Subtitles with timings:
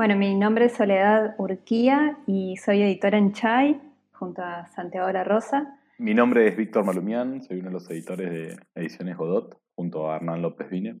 [0.00, 3.78] Bueno, mi nombre es Soledad Urquía y soy editora en Chai
[4.12, 5.78] junto a Santiago La Rosa.
[5.98, 10.16] Mi nombre es Víctor Malumián, soy uno de los editores de Ediciones Godot junto a
[10.16, 11.00] Hernán López Vine.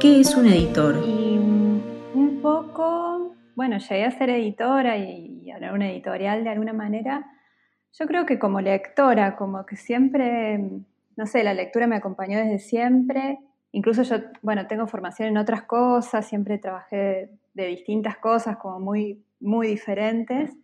[0.00, 0.94] ¿Qué es un editor?
[1.04, 7.26] Y un poco, bueno, llegué a ser editora y, a una editorial de alguna manera.
[7.98, 10.56] Yo creo que como lectora, como que siempre,
[11.16, 13.40] no sé, la lectura me acompañó desde siempre.
[13.74, 19.24] Incluso yo, bueno, tengo formación en otras cosas, siempre trabajé de distintas cosas, como muy,
[19.40, 20.56] muy diferentes,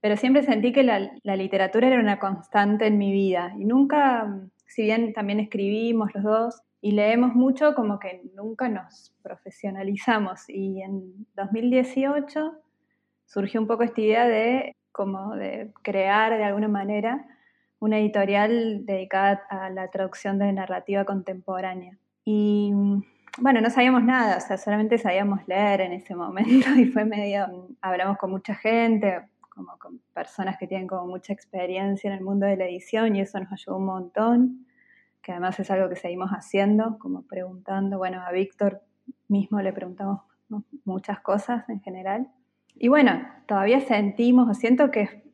[0.00, 1.00] pero siempre sentí que la,
[1.36, 6.62] literatura era una constante en mi vida y nunca, si bien también escribimos los dos,
[6.80, 12.52] y leemos mucho como que nunca nos profesionalizamos y en 2018
[13.24, 17.26] surgió un poco esta idea de como de crear de alguna manera
[17.80, 21.98] una editorial dedicada a la traducción de narrativa contemporánea.
[22.24, 22.72] Y
[23.38, 27.68] bueno, no sabíamos nada, o sea, solamente sabíamos leer en ese momento y fue medio,
[27.80, 32.46] hablamos con mucha gente, como con personas que tienen como mucha experiencia en el mundo
[32.46, 34.66] de la edición y eso nos ayudó un montón
[35.24, 38.82] que además es algo que seguimos haciendo, como preguntando, bueno, a Víctor
[39.26, 40.20] mismo le preguntamos
[40.84, 42.28] muchas cosas en general.
[42.74, 45.32] Y bueno, todavía sentimos o siento que,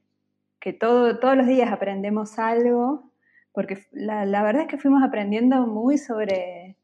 [0.60, 3.10] que todo, todos los días aprendemos algo,
[3.52, 6.76] porque la, verdad es que fuimos aprendiendo muy sobre,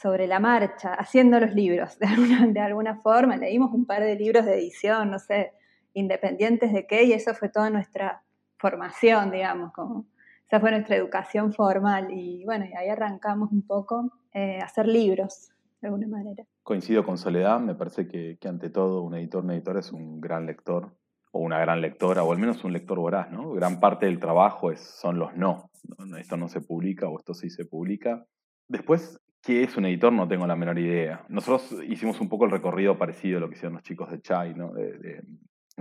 [0.00, 3.36] sobre la marcha, haciendo los libros, de alguna, de alguna forma.
[3.36, 5.52] Leímos un par de libros de edición, no sé,
[5.94, 8.22] independientes de qué, y eso fue toda nuestra
[8.58, 10.06] formación, digamos, como
[10.48, 14.86] esa fue nuestra educación formal y bueno, y ahí arrancamos un poco eh, a hacer
[14.88, 15.50] libros,
[15.82, 16.44] de alguna manera.
[16.62, 20.46] Coincido con Soledad, me parece que, ante todo un editor, un editor es un gran
[20.46, 20.96] lector
[21.32, 23.50] o una gran lectora, o al menos un lector voraz, ¿no?
[23.52, 25.70] Gran parte del trabajo es, son los no.
[26.18, 28.24] Esto no se publica o esto sí se publica.
[28.68, 30.12] Después, ¿qué es un editor?
[30.12, 31.24] No tengo la menor idea.
[31.28, 34.54] Nosotros hicimos un poco el recorrido parecido a lo que hicieron los chicos de Chai,
[34.54, 34.72] ¿no?
[34.72, 35.22] de,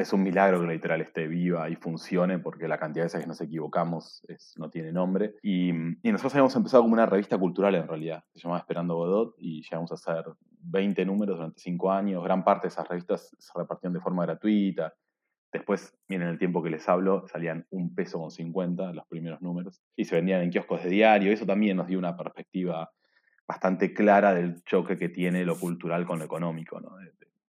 [0.02, 3.22] es un milagro que la editorial esté viva y funcione, porque la cantidad de veces
[3.22, 4.24] que nos equivocamos
[4.58, 5.36] no tiene nombre.
[5.42, 5.72] Y,
[6.04, 9.92] nosotros habíamos empezado como una revista cultural en realidad, se llamaba Esperando Godot, y llegamos
[9.92, 10.26] a hacer
[10.62, 12.24] 20 números durante 5 años.
[12.24, 14.94] Gran parte de esas revistas se repartían de forma gratuita.
[15.52, 19.82] Después, miren el tiempo que les hablo, salían un peso con 50 los primeros números,
[19.96, 21.32] y se vendían en kioscos de diario.
[21.32, 22.92] Eso también nos dio una perspectiva
[23.48, 26.82] bastante clara del choque que tiene lo cultural con lo económico,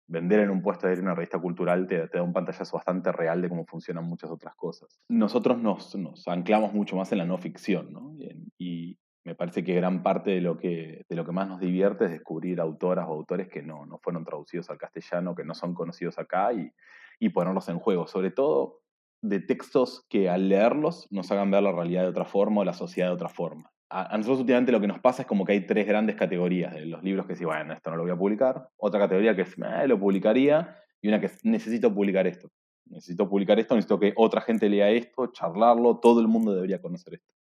[0.08, 3.50] vender en un puesto de una revista cultural te, da un pantallazo bastante real de
[3.50, 5.02] cómo funcionan muchas otras cosas.
[5.10, 8.18] Nosotros nos, anclamos mucho más en la no ficción.
[8.58, 13.08] Y, me parece que gran parte de lo que, más nos divierte es descubrir autoras
[13.10, 16.72] o autores que no, no fueron traducidos al castellano, que no son conocidos acá y,
[17.20, 18.08] y ponerlos en juego.
[18.08, 18.80] Sobre todo
[19.22, 22.72] de textos que al leerlos nos hagan ver la realidad de otra forma o la
[22.72, 25.66] sociedad de otra forma a, nosotros últimamente lo que nos pasa es como que hay
[25.66, 28.70] tres grandes categorías de los libros que sí, bueno, esto no lo voy a publicar,
[28.78, 32.52] otra categoría que es, eh, lo publicaría, y una que es, necesito publicar esto.
[32.86, 37.16] Necesito publicar esto, necesito que otra gente lea esto, charlarlo, todo el mundo debería conocer
[37.16, 37.34] esto.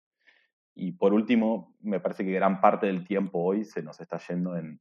[0.75, 4.57] Y por último, me parece que gran parte del tiempo hoy se nos está yendo
[4.57, 4.79] en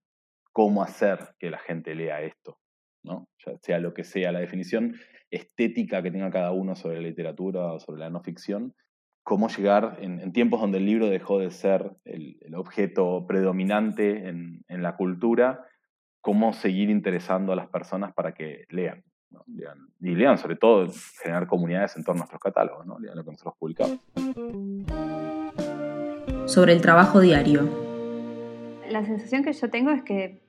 [0.52, 2.58] cómo hacer que la gente lea esto,
[3.02, 3.28] ¿no?
[3.44, 4.96] Ya sea lo que sea la definición
[5.30, 8.74] estética que tenga cada uno sobre la literatura o sobre la no ficción,
[9.26, 14.94] cómo llegar en, tiempos donde el libro dejó de ser el, objeto predominante en, la
[14.94, 15.66] cultura,
[16.20, 19.02] cómo seguir interesando a las personas para que lean.
[20.00, 20.86] y lean sobre todo,
[21.20, 23.00] generar comunidades en torno a nuestros catálogos, ¿no?
[23.00, 23.98] lean lo que nosotros publicamos.
[26.48, 27.68] Sobre el trabajo diario.
[28.88, 30.40] La sensación que yo tengo es que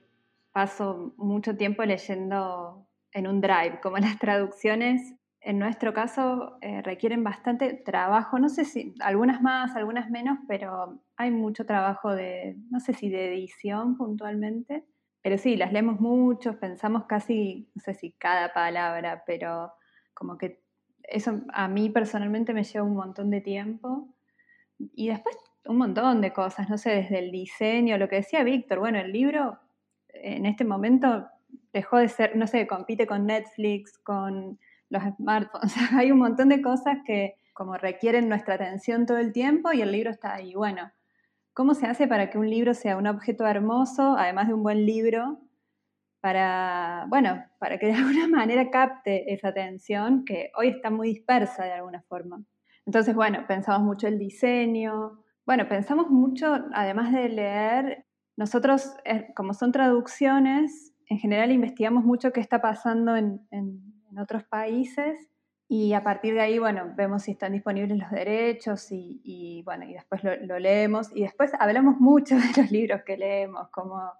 [0.52, 7.22] paso mucho tiempo leyendo en un drive, como las traducciones en nuestro caso eh, requieren
[7.22, 12.80] bastante trabajo, no sé si algunas más, algunas menos, pero hay mucho trabajo de, no
[12.80, 14.84] sé si de edición puntualmente,
[15.22, 19.72] pero sí, las leemos mucho, pensamos casi, no sé si cada palabra, pero
[20.14, 20.60] como que
[21.02, 24.14] eso a mí personalmente me lleva un montón de tiempo.
[24.78, 25.36] Y después
[25.66, 29.12] un montón de cosas, no sé, desde el diseño, lo que decía Víctor, bueno, el
[29.12, 29.58] libro
[30.08, 31.28] en este momento
[31.72, 34.58] dejó de ser, no sé, compite con Netflix, con
[34.90, 35.74] los smartphones.
[35.94, 39.90] Hay un montón de cosas que como requieren nuestra atención todo el tiempo y el
[39.90, 40.54] libro está ahí.
[40.54, 40.92] Bueno,
[41.54, 44.86] ¿cómo se hace para que un libro sea un objeto hermoso, además de un buen
[44.86, 45.40] libro,
[46.20, 51.64] para, bueno, para que de alguna manera capte esa atención que hoy está muy dispersa
[51.64, 52.44] de alguna forma?
[52.86, 58.06] Entonces, bueno, pensamos mucho el diseño, bueno, pensamos mucho, además de leer,
[58.36, 63.87] nosotros, eh, como son traducciones, en general investigamos mucho qué está pasando en en
[64.18, 65.30] otros países
[65.70, 69.92] y a partir de ahí, bueno, vemos si están disponibles los derechos y, bueno, y
[69.92, 74.12] después lo, leemos y después hablamos mucho de los libros que leemos, como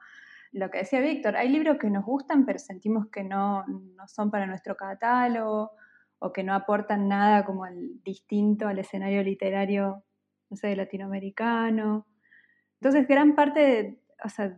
[0.52, 4.30] lo que decía Víctor, hay libros que nos gustan, pero sentimos que no, no son
[4.30, 5.72] para nuestro catálogo
[6.18, 10.04] o que no aportan nada como el distinto al escenario literario,
[10.50, 12.06] no sé, latinoamericano.
[12.80, 14.00] Entonces, gran parte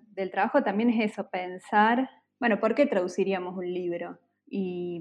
[0.08, 2.10] del trabajo también es eso, pensar,
[2.40, 4.19] bueno, ¿por qué traduciríamos un libro?
[4.52, 5.00] Y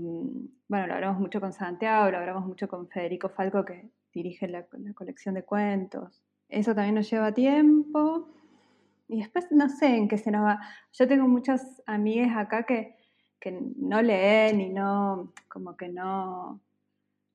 [0.67, 4.65] bueno, lo hablamos mucho con Santiago, lo hablamos mucho con Federico Falco, que dirige la,
[4.93, 6.23] colección de cuentos.
[6.47, 8.29] Eso también nos lleva tiempo.
[9.07, 10.59] Y después no sé en qué se nos va.
[10.93, 12.95] Yo tengo muchas amigas acá que,
[13.39, 16.61] que no leen y no, como que no,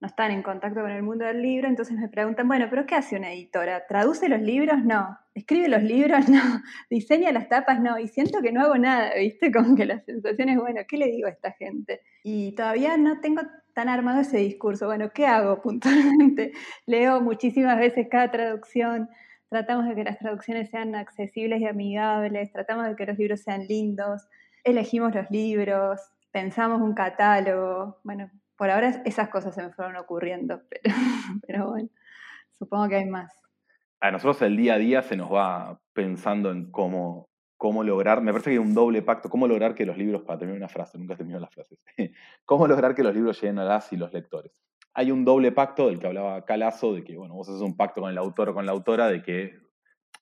[0.04, 2.94] no están en contacto con el mundo del libro, entonces me preguntan, bueno, pero ¿qué
[2.94, 3.86] hace una editora?
[3.86, 4.84] ¿Traduce los libros?
[4.84, 5.18] No.
[5.34, 6.26] ¿Escribe los libros?
[6.28, 6.62] No.
[6.90, 7.80] ¿Diseña las tapas?
[7.80, 7.98] No.
[7.98, 9.50] Y siento que no hago nada, ¿viste?
[9.50, 12.02] Como que la sensación es, bueno, ¿qué le digo a esta gente?
[12.22, 13.40] Y todavía no tengo
[13.72, 14.84] tan armado ese discurso.
[14.84, 16.52] Bueno, ¿qué hago puntualmente?
[16.86, 19.08] Leo muchísimas veces cada traducción,
[19.48, 23.66] tratamos de que las traducciones sean accesibles y amigables, tratamos de que los libros sean
[23.66, 24.28] lindos,
[24.64, 25.98] elegimos los libros,
[26.30, 30.62] pensamos un catálogo, bueno, por ahora esas cosas se me fueron ocurriendo,
[31.46, 31.88] pero, bueno,
[32.58, 33.32] supongo que hay más.
[34.00, 38.32] A nosotros el día a día se nos va pensando en cómo, cómo lograr, me
[38.32, 40.98] parece que hay un doble pacto, cómo lograr que los libros, para terminar una frase,
[40.98, 41.78] nunca termino las frases,
[42.44, 44.52] cómo lograr que los libros lleguen a las y los lectores.
[44.92, 48.00] Hay un doble pacto del que hablaba Calazo, de que, bueno, vos haces un pacto
[48.00, 49.58] con el autor o con la autora, de que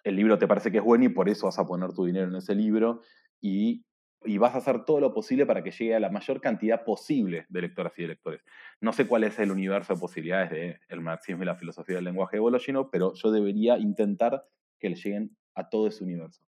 [0.05, 2.29] el libro te parece que es bueno y por eso vas a poner tu dinero
[2.29, 3.03] en ese libro
[3.41, 3.85] y
[4.25, 7.47] y vas a hacer todo lo posible para que llegue a la mayor cantidad posible
[7.49, 8.43] de lectoras y de lectores.
[8.81, 12.37] No sé cuál es el universo de posibilidades del marxismo y la filosofía del lenguaje
[12.37, 14.45] de Bologino, pero yo debería intentar
[14.79, 16.43] que le lleguen a todo ese universo.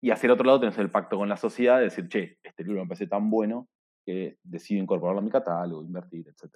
[0.00, 2.64] Y hacia el otro lado tenés el pacto con la sociedad de decir, che, este
[2.64, 3.68] libro me parece tan bueno
[4.04, 6.54] que decido incorporarlo a mi catálogo, invertir, etc.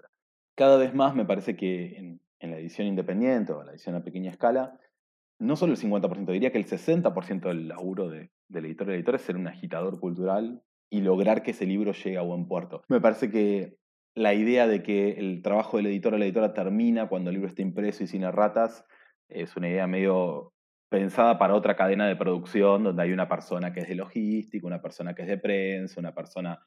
[0.54, 4.30] Cada vez más me parece que en la edición independiente o la edición a pequeña
[4.30, 4.78] escala,
[5.38, 9.14] no solo el 50%, diría que el 60% del laburo de, del editor y editor
[9.16, 12.82] es ser un agitador cultural y lograr que ese libro llegue a buen puerto.
[12.88, 13.76] Me parece que
[14.14, 17.48] la idea de que el trabajo del editor o la editora termina cuando el libro
[17.48, 18.84] está impreso y sin erratas
[19.28, 20.52] es una idea medio
[20.88, 24.80] pensada para otra cadena de producción donde hay una persona que es de logística, una
[24.80, 26.60] persona que es de prensa, una persona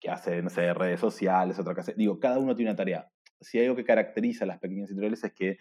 [0.00, 1.92] que hace, no redes sociales, otra que.
[1.94, 3.10] Digo, cada uno tiene una tarea.
[3.40, 5.58] Si hay algo que caracteriza a las pequeñas editoriales es que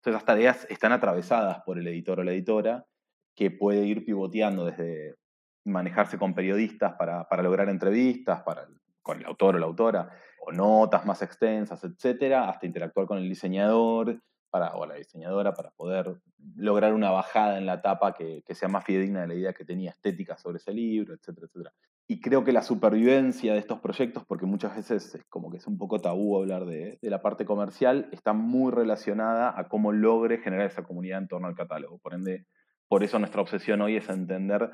[0.00, 2.86] todas esas tareas están atravesadas por el editor o la editora
[3.34, 5.16] que puede ir pivoteando desde
[5.64, 8.66] manejarse con periodistas para, lograr entrevistas para
[9.02, 10.10] con el autor o la autora,
[10.40, 14.20] o notas más extensas, etcétera, hasta interactuar con el diseñador
[14.50, 16.16] para, o la diseñadora para poder
[16.56, 19.90] lograr una bajada en la tapa que, sea más fidedigna de la idea que tenía
[19.90, 21.72] estética sobre ese libro, etcétera, etcétera.
[22.08, 25.66] Y creo que la supervivencia de estos proyectos, porque muchas veces es como que es
[25.66, 30.38] un poco tabú hablar de, de la parte comercial, está muy relacionada a cómo logre
[30.38, 31.98] generar esa comunidad en torno al catálogo.
[31.98, 32.46] Por ende,
[32.88, 34.70] por eso nuestra obsesión hoy es entender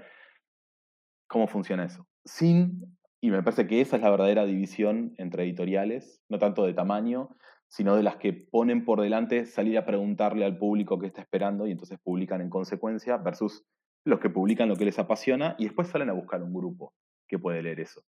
[1.27, 2.07] cómo funciona eso.
[2.25, 6.75] Sin, y me parece que esa es la verdadera división entre editoriales, no tanto de
[6.75, 7.31] tamaño,
[7.73, 11.67] sino de las que ponen por delante salir a preguntarle al público qué está esperando
[11.67, 13.65] y entonces publican en consecuencia, versus
[14.05, 16.93] los que publican lo que les apasiona y después salen a buscar un grupo
[17.27, 18.03] que puede leer eso.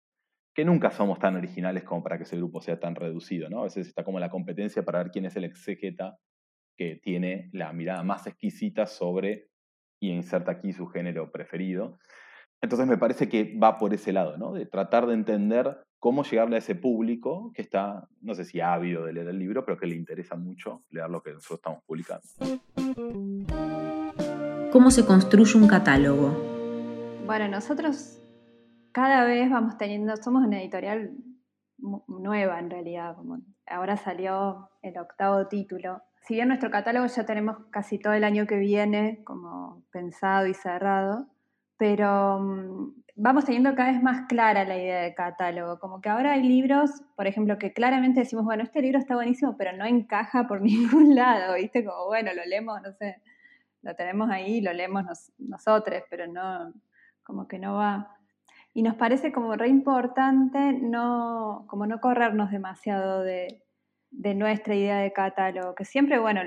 [0.54, 3.62] Que nunca somos tan originales como para que ese grupo sea tan reducido, ¿no?
[3.62, 6.18] A veces está como la competencia para ver quién es el exegeta
[6.77, 9.48] que tiene la mirada más exquisita sobre
[10.02, 11.99] y inserta aquí su género preferido.
[12.61, 14.52] Entonces me parece que va por ese lado, ¿no?
[14.52, 19.06] De tratar de entender cómo llegarle a ese público que está, no sé si ávido
[19.06, 22.28] de leer el libro, pero que le interesa mucho leer lo que nosotros estamos publicando.
[24.74, 26.28] ¿Cómo se construye un catálogo?
[27.26, 28.22] Bueno, nosotros
[28.92, 31.12] cada vez vamos teniendo, somos una editorial
[32.10, 36.02] nueva en realidad, como ahora salió el octavo título.
[36.28, 40.54] Si bien nuestro catálogo ya tenemos casi todo el año que viene como pensado y
[40.54, 41.28] cerrado,
[41.78, 46.33] pero mm, vamos teniendo cada vez más clara la idea de catálogo, como que ahora
[46.33, 50.47] hay libros, por ejemplo, que claramente decimos, bueno, este libro está buenísimo, pero no encaja
[50.47, 51.85] por ningún lado, ¿viste?
[51.85, 53.21] Como, bueno, lo leemos, no sé,
[53.81, 56.73] lo tenemos ahí, lo leemos nosotros, pero no,
[57.23, 58.17] como que no va.
[58.73, 63.61] Y nos parece como re importante no, como no corrernos demasiado de,
[64.09, 66.41] de nuestra idea de catálogo, que siempre, bueno,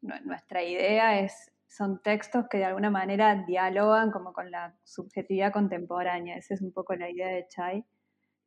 [0.00, 6.36] nuestra idea es son textos que de alguna manera dialogan como con la subjetividad contemporánea.
[6.36, 7.84] Esa es un poco la idea de Chai.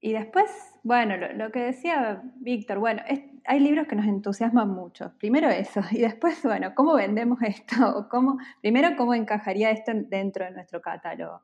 [0.01, 0.49] Y después,
[0.83, 3.01] bueno, lo, que decía Víctor, bueno,
[3.45, 5.13] hay libros que nos entusiasman mucho.
[5.17, 8.07] Primero eso, y después, bueno, ¿cómo vendemos esto?
[8.09, 11.41] ¿Cómo, primero, ¿cómo encajaría esto dentro de nuestro catálogo?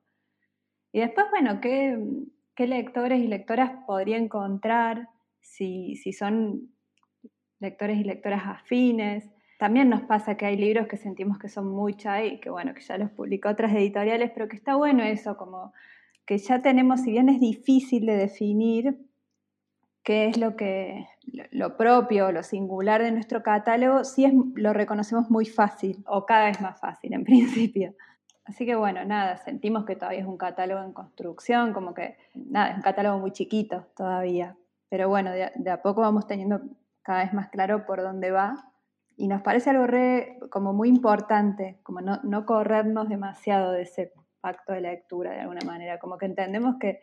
[0.94, 2.00] Y después, bueno, ¿qué,
[2.56, 5.10] qué lectores y lectoras podría encontrar
[5.42, 6.74] si, si son
[7.60, 9.30] lectores y lectoras afines?
[9.58, 12.82] También nos pasa que hay libros que sentimos que son muy chai, que bueno, que
[12.82, 15.74] ya los publicó otras editoriales, pero que está bueno eso, como
[16.26, 18.98] que ya tenemos, si bien es difícil de definir
[20.04, 21.08] qué es lo que
[21.52, 26.46] lo propio, lo singular de nuestro catálogo, sí es, lo reconocemos muy fácil, o cada
[26.46, 27.96] vez más fácil en principio.
[28.46, 32.70] Así que bueno, nada, sentimos que todavía es un catálogo en construcción, como que, nada,
[32.70, 34.56] es un catálogo muy chiquito todavía.
[34.90, 36.62] Pero bueno, de, a poco vamos teniendo
[37.02, 38.72] cada vez más claro por dónde va.
[39.18, 44.14] Y nos parece algo re, como muy importante, como no, no corrernos demasiado de ese
[44.42, 47.02] pacto de lectura de alguna manera, como que entendemos que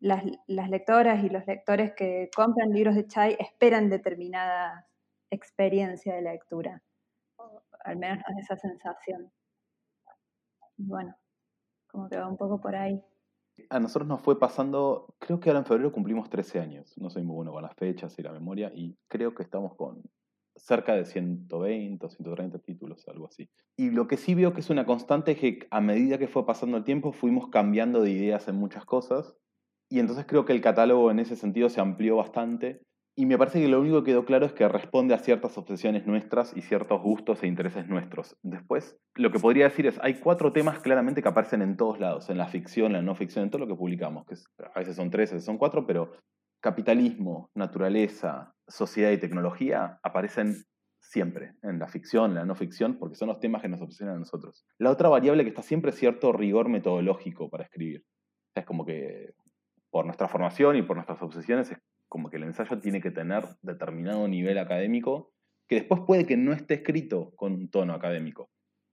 [0.00, 4.86] las, las, lectoras y los lectores que compran libros de Chai esperan determinada
[5.30, 6.82] experiencia de lectura,
[7.84, 9.30] al menos esa sensación.
[10.76, 11.16] bueno,
[11.86, 13.02] como que va un poco por ahí.
[13.68, 17.22] A nosotros nos fue pasando, creo que ahora en febrero cumplimos 13 años, no soy
[17.22, 20.02] muy bueno con las fechas y la memoria, y creo que estamos con
[20.64, 23.48] cerca de 120 o 130 títulos, algo así.
[23.76, 26.46] Y lo que sí veo que es una constante es que a medida que fue
[26.46, 29.34] pasando el tiempo fuimos cambiando de ideas en muchas cosas
[29.90, 32.80] y entonces creo que el catálogo en ese sentido se amplió bastante
[33.16, 36.06] y me parece que lo único que quedó claro es que responde a ciertas obsesiones
[36.06, 38.36] nuestras y ciertos gustos e intereses nuestros.
[38.42, 42.30] Después, lo que podría decir es, hay cuatro temas claramente que aparecen en todos lados,
[42.30, 44.36] en la ficción, la no ficción, en todo lo que publicamos, que
[44.74, 46.12] a veces son tres, a veces son cuatro, pero
[46.60, 50.64] capitalismo, naturaleza, sociedad y tecnología aparecen
[51.00, 54.16] siempre en la ficción, en la no ficción, porque son los temas que nos obsesionan
[54.16, 54.64] a nosotros.
[54.78, 58.04] La otra variable que está siempre es cierto rigor metodológico para escribir.
[58.54, 59.32] Es como que
[59.90, 63.44] por nuestra formación y por nuestras obsesiones es como que el ensayo tiene que tener
[63.62, 65.32] determinado nivel académico
[65.66, 68.50] que después puede que no esté escrito con un tono académico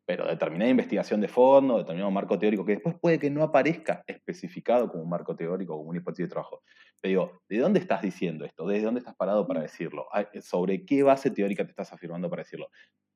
[0.08, 4.90] pero determinada investigación de fondo, determinado marco teórico, que después puede que no aparezca especificado
[4.90, 6.64] como un marco teórico como una hipótesis de trabajo.
[7.02, 8.66] Pero digo, ¿de dónde estás diciendo esto?
[8.66, 10.08] ¿Desde dónde estás parado para decirlo?
[10.42, 12.70] ¿Sobre qué base teórica te estás afirmando para decirlo?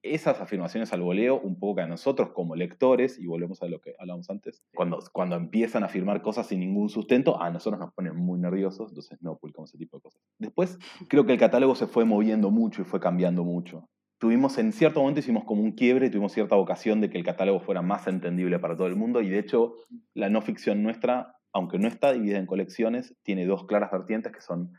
[0.03, 3.79] Esas afirmaciones al voleo, un poco que a nosotros como lectores, y volvemos a lo
[3.79, 7.93] que hablábamos antes, cuando, cuando empiezan a afirmar cosas sin ningún sustento, a nosotros nos
[7.93, 10.21] ponen muy nerviosos, entonces no publicamos ese tipo de cosas.
[10.39, 13.87] Después, creo que el catálogo se fue moviendo mucho y fue cambiando mucho
[14.21, 17.59] tuvimos en cierto momento hicimos como un quiebre, tuvimos cierta vocación de que el catálogo
[17.59, 19.73] fuera más entendible para todo el mundo y de hecho
[20.13, 24.39] la no ficción nuestra, aunque no está dividida en colecciones, tiene dos claras vertientes que
[24.39, 24.73] son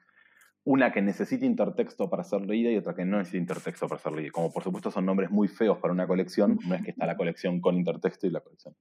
[0.62, 4.12] una que necesita intertexto para ser leída y otra que no necesita intertexto para ser
[4.12, 4.30] leída.
[4.30, 7.16] Como por supuesto son nombres muy feos para una colección, no es que está la
[7.16, 8.76] colección con intertexto y la colección.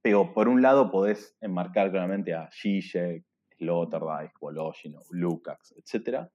[0.00, 3.22] Pero por un lado podés enmarcar claramente a Zizek,
[3.58, 6.26] Sloterdijk, Voloshin, Lukács, etc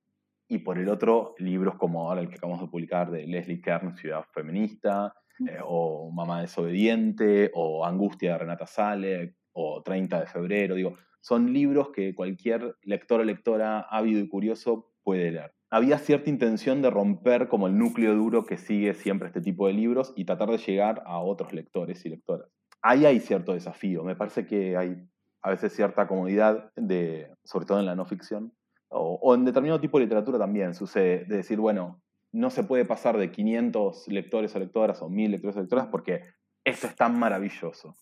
[0.52, 3.96] y por el otro, libros como ahora el que acabamos de publicar de Leslie Kern,
[3.96, 5.14] Ciudad Feminista,
[5.48, 11.54] eh, o Mamá Desobediente, o Angustia de Renata Sale, o 30 de febrero, digo, son
[11.54, 15.54] libros que cualquier lector o lectora ávido y curioso puede leer.
[15.70, 19.74] Había cierta intención de romper como el núcleo duro que sigue siempre este tipo de
[19.74, 22.50] libros y tratar de llegar a otros lectores y lectoras.
[22.82, 24.98] Ahí hay cierto desafío, me parece que hay
[25.44, 28.54] a veces cierta comodidad, de, sobre todo en la no ficción,
[28.92, 32.02] o, en determinado tipo de literatura también sucede, de decir, bueno,
[32.34, 36.24] no se puede pasar de 500 lectores o lectoras o 1000 lectores o lectoras porque
[36.64, 37.96] esto es tan maravilloso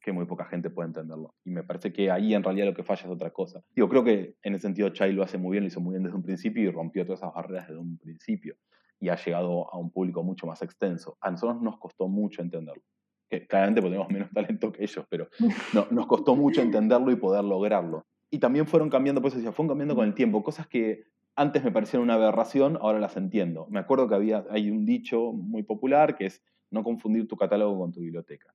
[0.00, 1.34] que muy poca gente puede entenderlo.
[1.44, 3.62] Y me parece que ahí en realidad lo que falla es otra cosa.
[3.74, 6.04] Digo, creo que en ese sentido Chai lo hace muy bien, lo hizo muy bien
[6.04, 8.56] desde un principio y rompió todas esas barreras desde un principio.
[8.98, 11.18] Y ha llegado a un público mucho más extenso.
[11.20, 12.82] A nosotros nos costó mucho entenderlo.
[13.28, 15.28] Que claramente tenemos menos talento que ellos, pero
[15.74, 19.68] no, nos costó mucho entenderlo y poder lograrlo y también fueron cambiando, pues decía, fueron
[19.68, 20.42] cambiando con el tiempo.
[20.42, 23.66] Cosas que antes me parecían una aberración, ahora las entiendo.
[23.70, 27.78] Me acuerdo que había, hay un dicho muy popular que es no confundir tu catálogo
[27.78, 28.54] con tu biblioteca.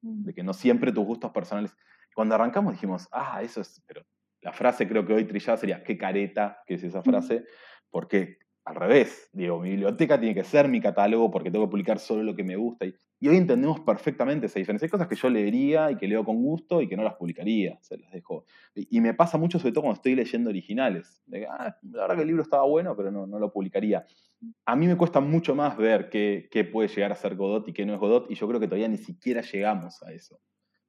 [0.00, 1.76] De que no siempre tus gustos personales.
[2.14, 4.02] Cuando arrancamos dijimos, ah, eso es, pero
[4.40, 7.44] la frase creo que hoy trillada sería, qué careta que es esa frase,
[7.90, 12.00] porque al revés, digo, mi biblioteca tiene que ser mi catálogo porque tengo que publicar
[12.00, 12.84] solo lo que me gusta.
[12.84, 14.86] Y, hoy entendemos perfectamente esa diferencia.
[14.86, 17.78] Hay cosas que yo leería y que leo con gusto y que no las publicaría,
[17.80, 18.44] se las dejo.
[18.74, 21.22] Y, me pasa mucho, sobre todo cuando estoy leyendo originales.
[21.48, 24.04] Ah, la verdad que el libro estaba bueno, pero no, no lo publicaría.
[24.64, 27.72] A mí me cuesta mucho más ver qué, qué puede llegar a ser Godot y
[27.72, 30.40] qué no es Godot, y yo creo que todavía ni siquiera llegamos a eso,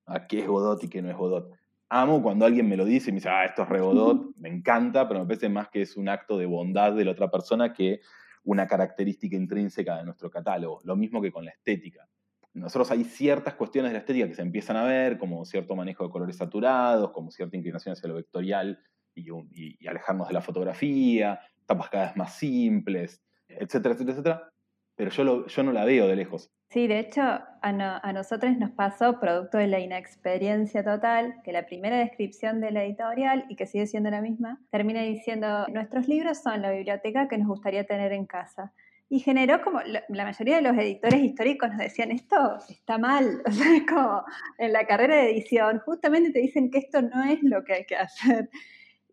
[0.08, 1.57] a qué es Godot y qué no es Godot
[1.90, 5.08] amo cuando alguien me lo dice y me dice, ah, esto es Regodot, me encanta,
[5.08, 8.02] pero me parece más que es un acto de bondad de la otra persona que
[8.44, 10.80] una característica intrínseca de nuestro catálogo.
[10.84, 12.08] Lo mismo que con la estética.
[12.54, 16.04] Nosotros hay ciertas cuestiones de la estética que se empiezan a ver, como cierto manejo
[16.06, 18.80] de colores saturados, como cierta inclinación hacia lo vectorial
[19.14, 24.54] y, y alejarnos de la fotografía, tapas cada vez más simples, etcétera, etcétera, etcétera.
[24.98, 26.52] Pero yo, no la veo de lejos.
[26.72, 32.00] Sí, de hecho, a, nosotros nos pasó, producto de la inexperiencia total, que la primera
[32.00, 36.64] descripción de la editorial, y que sigue siendo la misma, termina diciendo, nuestros libros son
[36.64, 38.74] la biblioteca que nos gustaría tener en casa.
[39.08, 43.52] y generó como, la mayoría de los editores históricos nos decían, esto está mal, o
[43.52, 44.24] sea, es como
[44.58, 47.86] en la carrera de edición, justamente te dicen que esto no es lo que hay
[47.86, 48.50] que hacer.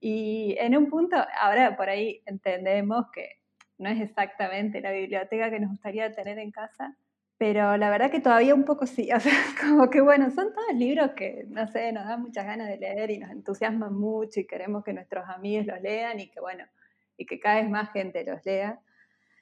[0.01, 3.44] Y en un punto, ahora por ahí entendemos que
[3.85, 6.97] no es exactamente la biblioteca que nos gustaría tener en casa,
[7.37, 10.75] pero la verdad que todavía un poco sí, o sea, como que bueno, son todos
[10.75, 14.47] libros que, no sé, nos dan muchas ganas de leer y nos entusiasman mucho y
[14.47, 16.65] queremos que nuestros amigos los lean y que bueno,
[17.17, 18.81] y que cada vez más gente los lea.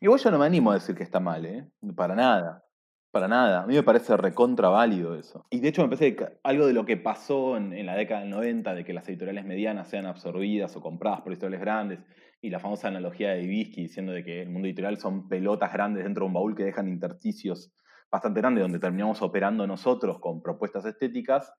[0.01, 1.65] Igual yo no me animo a decir que está mal, ¿eh?
[1.95, 2.65] Para nada.
[3.13, 3.63] Para nada.
[3.63, 5.47] A mí me parece recontra válido eso.
[5.51, 8.31] Y de hecho me parece que algo de lo que pasó en, la década del
[8.31, 12.01] 90, de que las editoriales medianas sean absorbidas o compradas por editoriales grandes,
[12.43, 16.03] y la famosa analogía de Ibisky diciendo de que el mundo editorial son pelotas grandes
[16.03, 17.73] dentro de un baúl que dejan intersticios
[18.11, 21.51] bastante grandes donde terminamos operando nosotros con propuestas estéticas,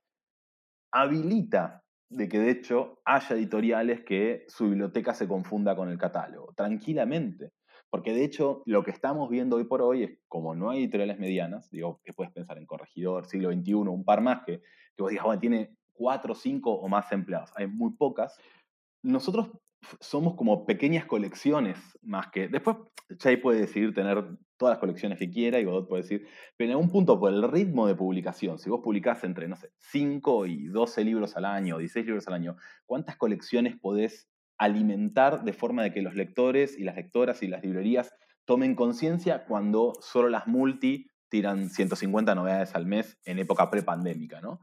[0.92, 6.54] habilita de que de hecho haya editoriales que su biblioteca se confunda con el catálogo,
[6.54, 7.54] tranquilamente.
[7.90, 11.18] Porque de hecho, lo que estamos viendo hoy por hoy es, como no hay editoriales
[11.18, 14.62] medianas, digo, que puedes pensar en Corregidor, Siglo XXI, un par más, que,
[14.96, 17.52] que vos digas, bueno, tiene cuatro, cinco o más empleados.
[17.56, 18.38] Hay muy pocas.
[19.04, 19.50] Nosotros
[20.00, 22.48] somos como pequeñas colecciones más que...
[22.48, 22.78] Después
[23.18, 24.24] Chay puede decidir tener
[24.58, 27.44] todas las colecciones que quiera y Godot puede decir, pero en algún punto por el
[27.52, 31.78] ritmo de publicación, si vos publicás entre, no sé, 5 y 12 libros al año,
[31.78, 36.84] 16 libros al año, ¿cuántas colecciones podés alimentar de forma de que los lectores y
[36.84, 38.14] las lectoras y las librerías
[38.46, 44.60] tomen conciencia cuando solo las multi tiran 150 novedades al mes en época prepandémica, ¿no?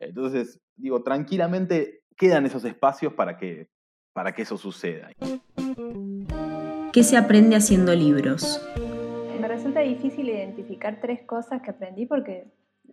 [0.00, 3.70] Entonces, digo, tranquilamente quedan esos espacios para que,
[4.12, 5.10] para que eso suceda.
[6.92, 8.60] ¿Qué se aprende haciendo libros?
[9.40, 12.48] Me resulta difícil identificar tres cosas que aprendí porque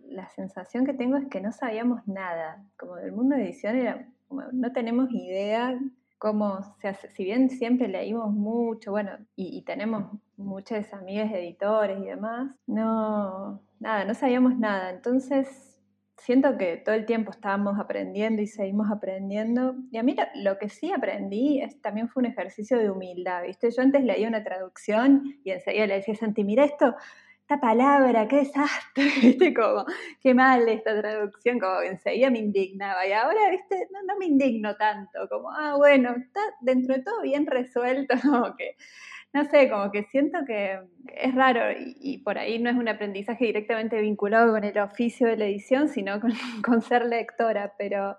[0.08, 2.64] la sensación que tengo es que no sabíamos nada.
[2.78, 4.08] Como del mundo de edición era,
[4.52, 5.78] no tenemos idea
[6.18, 10.04] cómo se hace, si bien siempre leímos mucho, bueno, y, tenemos
[10.36, 14.90] muchas amigas editores y demás, no, nada, no sabíamos nada.
[14.90, 15.75] Entonces,
[16.16, 19.76] siento que todo el tiempo estábamos aprendiendo y seguimos aprendiendo.
[19.90, 23.70] Y a mí lo, que sí aprendí es, también fue un ejercicio de humildad, ¿viste?
[23.70, 26.94] Yo antes leía una traducción y enseguida le decía Santi, mira esto,
[27.42, 29.54] esta palabra, qué desastre, ¿viste?
[29.54, 29.84] Como,
[30.20, 33.06] qué mal esta traducción, como enseguida me indignaba.
[33.06, 33.88] Y ahora, ¿viste?
[33.92, 38.76] No, me indigno tanto, como, ah, bueno, está dentro de todo bien resuelto, como que,
[39.32, 40.80] no sé, como que siento que
[41.14, 45.36] es raro y, por ahí no es un aprendizaje directamente vinculado con el oficio de
[45.36, 46.32] la edición, sino con,
[46.64, 48.16] con ser lectora, pero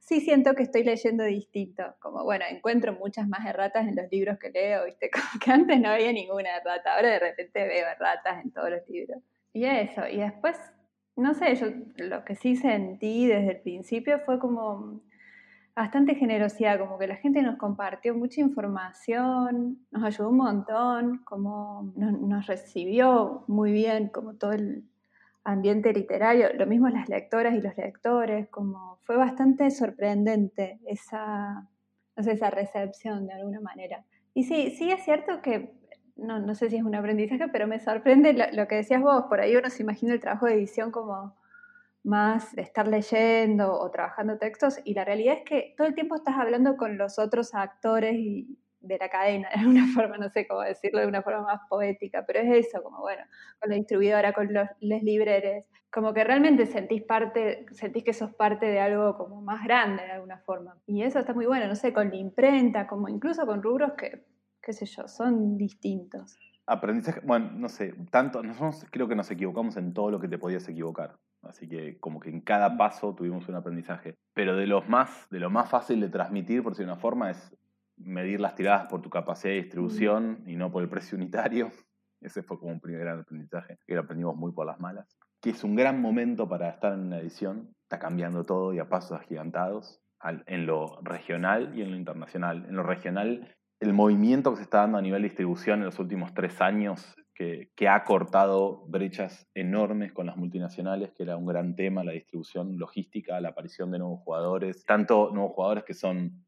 [0.00, 1.94] sí siento que estoy leyendo distinto.
[2.00, 5.10] Como, bueno, encuentro muchas más erratas en los libros que leo, ¿viste?
[5.10, 8.88] Como que antes no había ninguna errata, ahora de repente veo erratas en todos los
[8.88, 9.22] libros.
[9.52, 10.56] Y eso, y después,
[11.16, 15.00] no sé, yo lo que sí sentí desde el principio fue como
[15.80, 21.92] bastante generosidad, como que la gente nos compartió mucha información, nos ayudó un montón, como
[21.96, 24.84] nos, recibió muy bien, como todo el,
[25.42, 31.66] ambiente literario, lo mismo las lectoras y los lectores, como fue bastante sorprendente esa,
[32.14, 34.04] esa recepción de alguna manera.
[34.34, 35.72] Y sí, sí es cierto que,
[36.14, 39.40] no, no sé si es un aprendizaje, pero me sorprende lo, que decías vos, por
[39.40, 41.34] ahí uno se imagina el trabajo de edición como
[42.02, 46.14] más de estar leyendo o trabajando textos y la realidad es que todo el tiempo
[46.14, 50.46] estás hablando con los otros actores y, de la cadena, de alguna forma, no sé
[50.46, 53.22] cómo decirlo de una forma más poética, pero es eso, como bueno,
[53.58, 58.34] con la distribuidora, con los les libreres, como que realmente sentís parte, sentís que sos
[58.34, 60.78] parte de algo como más grande de alguna forma.
[60.86, 64.24] Y eso está muy bueno, no sé, con la imprenta, como incluso con rubros que,
[64.62, 66.38] qué sé yo, son distintos.
[66.70, 70.38] Aprendizaje, bueno, no sé, tanto, nosotros creo que nos equivocamos en todo lo que te
[70.38, 71.18] podías equivocar.
[71.42, 74.14] Así que como que en cada paso tuvimos un aprendizaje.
[74.34, 77.56] Pero de los más, de lo más fácil de transmitir, por si una forma, es
[77.96, 81.72] medir las tiradas por tu capacidad de distribución y no por el precio unitario.
[82.20, 85.18] Ese fue como un primer gran aprendizaje, que lo aprendimos muy por las malas.
[85.40, 87.74] Que es un gran momento para estar en una edición.
[87.82, 92.66] Está cambiando todo y a pasos agigantados en lo regional y en lo internacional.
[92.68, 95.98] En lo regional, el movimiento que se está dando a nivel de distribución en los
[95.98, 101.46] últimos tres años, que, que ha cortado brechas enormes con las multinacionales, que era un
[101.46, 106.44] gran tema, la distribución logística, la aparición de nuevos jugadores, tanto nuevos jugadores que son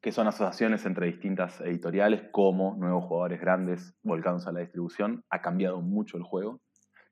[0.00, 5.42] que son asociaciones entre distintas editoriales, como nuevos jugadores grandes volcándose a la distribución, ha
[5.42, 6.60] cambiado mucho el juego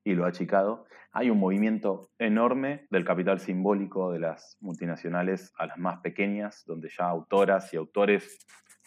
[0.05, 0.85] y lo ha achicado.
[1.11, 6.89] Hay un movimiento enorme del capital simbólico de las multinacionales a las más pequeñas, donde
[6.89, 8.37] ya autoras y autores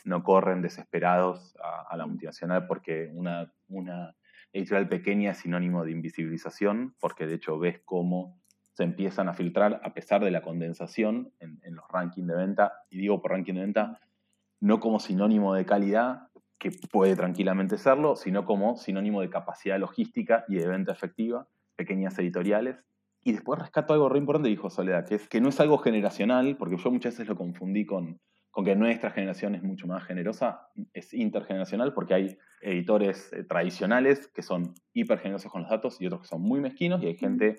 [0.05, 4.15] no corren desesperados a, la multinacional porque una, una
[4.53, 8.41] editorial pequeña es sinónimo de invisibilización, porque de hecho ves cómo
[8.73, 12.73] se empiezan a filtrar a pesar de la condensación en, los rankings de venta.
[12.89, 14.01] Y digo por ranking de venta
[14.61, 20.45] no como sinónimo de calidad, que puede tranquilamente serlo, sino como sinónimo de capacidad logística
[20.49, 22.85] y de venta efectiva, pequeñas editoriales.
[23.23, 26.57] Y después rescato algo re importante, dijo Soledad, que es que no es algo generacional,
[26.59, 30.69] porque yo muchas veces lo confundí con, con que nuestra generación es mucho más generosa,
[30.93, 36.07] es intergeneracional porque hay editores eh, tradicionales que son hiper generosos con los datos y
[36.07, 37.57] otros que son muy mezquinos y hay gente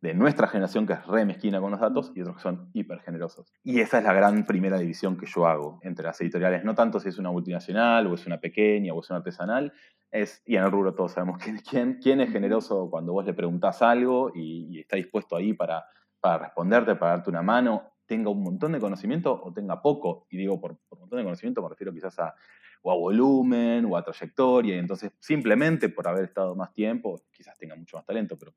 [0.00, 3.00] de nuestra generación que es re mezquina con los datos y otros que son hiper
[3.00, 3.52] generosos.
[3.62, 7.00] Y esa es la gran primera división que yo hago entre las editoriales, no tanto
[7.00, 9.72] si es una multinacional o es una pequeña o es una artesanal,
[10.10, 13.34] es, y en el rubro todos sabemos quién, quién, quién es generoso cuando vos le
[13.34, 15.84] preguntás algo y, está dispuesto ahí para,
[16.18, 20.36] para responderte, para darte una mano, tenga un montón de conocimiento o tenga poco, y
[20.36, 22.34] digo por, por montón de conocimiento me refiero quizás a,
[22.82, 27.56] o a volumen o a trayectoria, y entonces simplemente por haber estado más tiempo, quizás
[27.56, 28.52] tenga mucho más talento, pero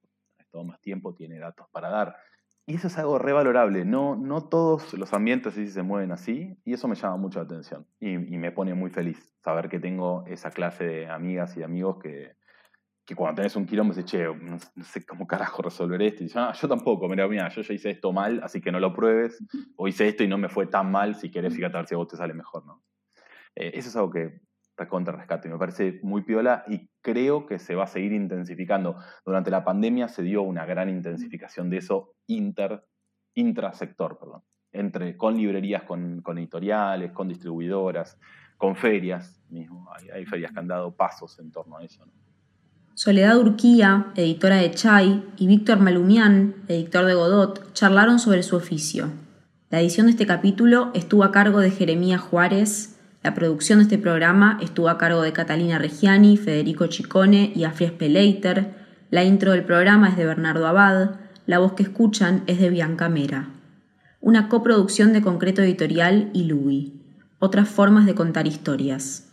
[0.49, 2.15] todo más tiempo, tiene datos para dar.
[2.65, 3.85] Y eso es algo revalorable.
[3.85, 7.45] No, no todos los ambientes así se mueven así y eso me llama mucho la
[7.45, 11.97] atención y, me pone muy feliz saber que tengo esa clase de amigas y amigos
[12.01, 12.35] que,
[13.05, 16.23] que cuando tenés un quilombo me che, no, sé cómo carajo resolver esto.
[16.23, 18.93] Y ah, yo tampoco, mira, mira, yo ya hice esto mal, así que no lo
[18.93, 19.43] pruebes.
[19.75, 21.95] O hice esto y no me fue tan mal, si querés, fíjate a ver si
[21.95, 22.81] a vos te sale mejor, ¿no?
[23.55, 24.41] Eh, eso es algo que,
[24.87, 25.49] contra rescate.
[25.49, 28.97] Me parece muy piola y creo que se va a seguir intensificando.
[29.25, 32.83] Durante la pandemia se dio una gran intensificación de eso inter,
[33.33, 38.19] intrasector, perdón, entre, con librerías, con, editoriales, con distribuidoras,
[38.57, 39.89] con ferias mismo.
[40.11, 42.05] Hay, ferias que han dado pasos en torno a eso.
[42.95, 49.09] Soledad Urquía, editora de Chai, y Víctor Malumián, editor de Godot, charlaron sobre su oficio.
[49.69, 53.97] La edición de este capítulo estuvo a cargo de Jeremías Juárez, la producción de este
[53.97, 58.75] programa estuvo a cargo de Catalina Reggiani, Federico Chicone y Afries Peleiter.
[59.11, 61.11] La intro del programa es de Bernardo Abad.
[61.45, 63.47] La voz que escuchan es de Bianca Mera.
[64.19, 66.91] Una coproducción de Concreto Editorial y Louis.
[67.39, 69.32] Otras formas de contar historias.